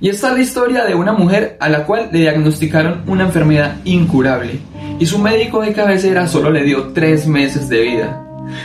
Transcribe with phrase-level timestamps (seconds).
[0.00, 3.76] Y esta es la historia de una mujer a la cual le diagnosticaron una enfermedad
[3.84, 4.60] incurable
[4.98, 8.22] y su médico de cabecera solo le dio tres meses de vida.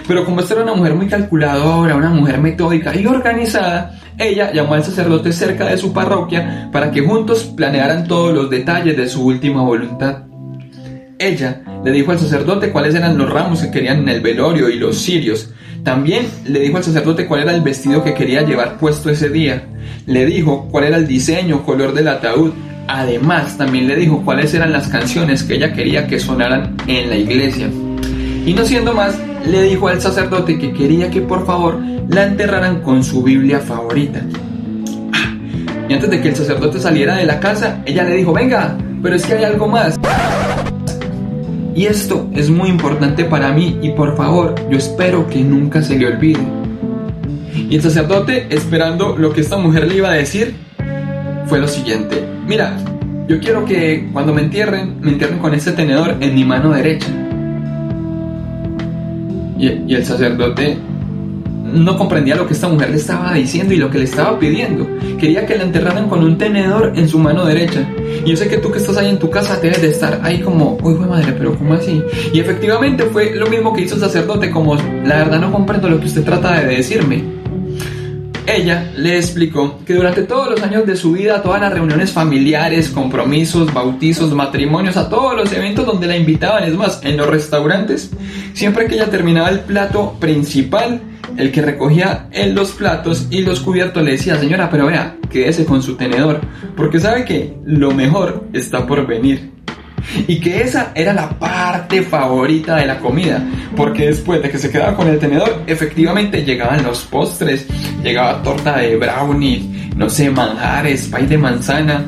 [0.07, 4.75] Pero como esta era una mujer muy calculadora, una mujer metódica y organizada, ella llamó
[4.75, 9.25] al sacerdote cerca de su parroquia para que juntos planearan todos los detalles de su
[9.25, 10.23] última voluntad.
[11.17, 14.77] Ella le dijo al sacerdote cuáles eran los ramos que querían en el velorio y
[14.77, 15.49] los cirios.
[15.83, 19.63] También le dijo al sacerdote cuál era el vestido que quería llevar puesto ese día.
[20.05, 22.51] Le dijo cuál era el diseño, color del ataúd.
[22.87, 27.15] Además, también le dijo cuáles eran las canciones que ella quería que sonaran en la
[27.15, 27.69] iglesia.
[28.45, 32.81] Y no siendo más, le dijo al sacerdote que quería que por favor la enterraran
[32.81, 34.21] con su Biblia favorita.
[35.13, 35.33] Ah,
[35.89, 39.15] y antes de que el sacerdote saliera de la casa, ella le dijo, venga, pero
[39.15, 39.97] es que hay algo más.
[41.73, 45.97] Y esto es muy importante para mí y por favor, yo espero que nunca se
[45.97, 46.41] le olvide.
[47.53, 50.55] Y el sacerdote, esperando lo que esta mujer le iba a decir,
[51.47, 52.23] fue lo siguiente.
[52.45, 52.77] Mira,
[53.27, 57.07] yo quiero que cuando me entierren, me entierren con este tenedor en mi mano derecha.
[59.57, 60.77] Y, el sacerdote
[61.73, 64.87] no comprendía lo que esta mujer le estaba diciendo y lo que le estaba pidiendo.
[65.19, 67.87] Quería que la enterraran con un tenedor en su mano derecha.
[68.25, 70.41] Y yo sé que tú que estás ahí en tu casa debes de estar ahí
[70.41, 72.03] como, uy, madre, pero ¿cómo así?
[72.33, 75.99] Y efectivamente fue lo mismo que hizo el sacerdote, como, la verdad no comprendo lo
[75.99, 77.40] que usted trata de decirme.
[78.53, 82.89] Ella le explicó que durante todos los años de su vida, todas las reuniones familiares,
[82.89, 88.11] compromisos, bautizos, matrimonios, a todos los eventos donde la invitaban, es más, en los restaurantes,
[88.53, 90.99] siempre que ella terminaba el plato principal,
[91.37, 95.63] el que recogía en los platos y los cubiertos le decía, señora, pero vea, quédese
[95.63, 96.41] con su tenedor,
[96.75, 99.51] porque sabe que lo mejor está por venir
[100.27, 103.43] y que esa era la parte favorita de la comida,
[103.75, 107.67] porque después de que se quedaba con el tenedor, efectivamente llegaban los postres,
[108.03, 112.05] llegaba torta de brownie, no sé, manjares, pay de manzana,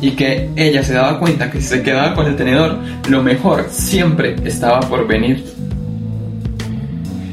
[0.00, 2.78] y que ella se daba cuenta que si se quedaba con el tenedor,
[3.08, 5.44] lo mejor siempre estaba por venir.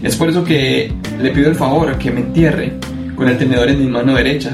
[0.01, 0.91] Es por eso que
[1.21, 2.73] le pido el favor que me entierre
[3.15, 4.51] con el tenedor en mi mano derecha,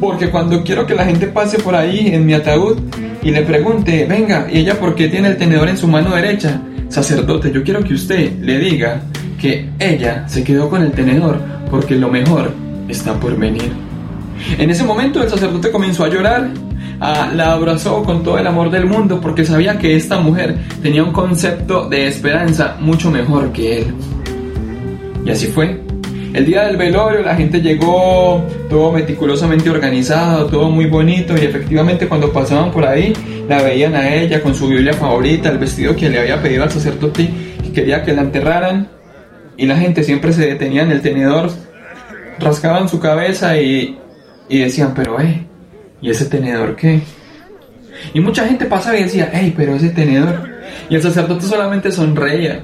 [0.00, 2.78] porque cuando quiero que la gente pase por ahí en mi ataúd,
[3.22, 6.60] y le pregunte, venga, ¿y ella por qué tiene el tenedor en su mano derecha?
[6.88, 9.02] Sacerdote, yo quiero que usted le diga
[9.40, 12.52] que ella se quedó con el tenedor porque lo mejor
[12.88, 13.72] está por venir.
[14.58, 16.50] En ese momento el sacerdote comenzó a llorar,
[17.00, 21.12] la abrazó con todo el amor del mundo porque sabía que esta mujer tenía un
[21.12, 23.94] concepto de esperanza mucho mejor que él.
[25.24, 25.89] Y así fue.
[26.32, 32.06] El día del velorio la gente llegó todo meticulosamente organizado, todo muy bonito y efectivamente
[32.06, 33.12] cuando pasaban por ahí
[33.48, 36.70] la veían a ella con su Biblia favorita, el vestido que le había pedido al
[36.70, 37.28] sacerdote
[37.64, 38.88] y quería que la enterraran
[39.56, 41.50] y la gente siempre se detenía en el tenedor,
[42.38, 43.98] rascaban su cabeza y,
[44.48, 45.46] y decían, pero eh,
[46.00, 47.00] ¿y ese tenedor qué?
[48.14, 50.48] Y mucha gente pasaba y decía, hey, pero ese tenedor.
[50.88, 52.62] Y el sacerdote solamente sonreía.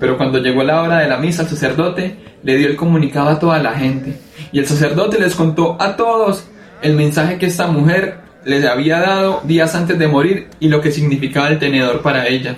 [0.00, 3.38] Pero cuando llegó la hora de la misa, el sacerdote le dio el comunicado a
[3.38, 4.16] toda la gente.
[4.52, 6.44] Y el sacerdote les contó a todos
[6.82, 10.92] el mensaje que esta mujer les había dado días antes de morir y lo que
[10.92, 12.56] significaba el tenedor para ella.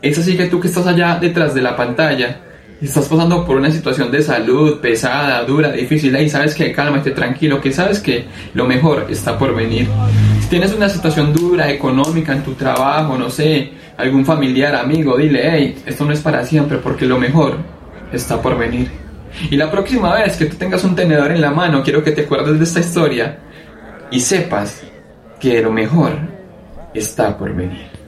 [0.00, 2.40] Es así que tú que estás allá detrás de la pantalla,
[2.86, 7.60] estás pasando por una situación de salud pesada, dura, difícil, y sabes que cálmate, tranquilo,
[7.60, 9.88] que sabes que lo mejor está por venir.
[10.40, 15.42] Si tienes una situación dura, económica en tu trabajo, no sé, algún familiar, amigo, dile,
[15.44, 17.56] hey, esto no es para siempre porque lo mejor
[18.12, 18.90] está por venir.
[19.50, 22.22] Y la próxima vez que tú tengas un tenedor en la mano, quiero que te
[22.22, 23.38] acuerdes de esta historia
[24.10, 24.82] y sepas
[25.40, 26.12] que lo mejor
[26.94, 28.01] está por venir.